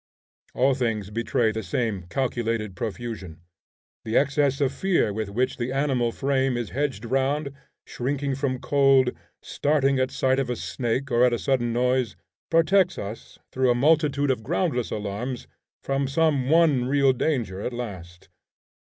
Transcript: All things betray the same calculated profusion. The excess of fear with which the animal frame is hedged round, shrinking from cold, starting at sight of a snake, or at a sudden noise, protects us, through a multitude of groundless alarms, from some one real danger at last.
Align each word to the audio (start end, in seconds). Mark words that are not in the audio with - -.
All 0.55 0.73
things 0.73 1.11
betray 1.11 1.51
the 1.51 1.61
same 1.61 2.07
calculated 2.09 2.75
profusion. 2.75 3.41
The 4.03 4.17
excess 4.17 4.59
of 4.59 4.73
fear 4.73 5.13
with 5.13 5.29
which 5.29 5.57
the 5.57 5.71
animal 5.71 6.11
frame 6.11 6.57
is 6.57 6.71
hedged 6.71 7.05
round, 7.05 7.53
shrinking 7.85 8.33
from 8.33 8.57
cold, 8.57 9.11
starting 9.43 9.99
at 9.99 10.09
sight 10.09 10.39
of 10.39 10.49
a 10.49 10.55
snake, 10.55 11.11
or 11.11 11.23
at 11.23 11.33
a 11.33 11.37
sudden 11.37 11.71
noise, 11.71 12.15
protects 12.49 12.97
us, 12.97 13.37
through 13.51 13.69
a 13.69 13.75
multitude 13.75 14.31
of 14.31 14.41
groundless 14.41 14.89
alarms, 14.89 15.45
from 15.83 16.07
some 16.07 16.49
one 16.49 16.85
real 16.85 17.13
danger 17.13 17.61
at 17.61 17.71
last. 17.71 18.27